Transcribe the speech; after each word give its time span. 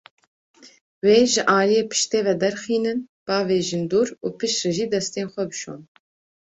Wê 1.05 1.17
ji 1.31 1.41
aliyê 1.59 1.83
piştê 1.91 2.19
ve 2.25 2.33
derxînin, 2.41 2.99
bavêjin 3.27 3.83
dûr, 3.91 4.07
û 4.25 4.27
piştre 4.39 4.69
jî 4.77 4.85
destên 4.93 5.27
xwe 5.33 5.43
bişon. 5.49 5.81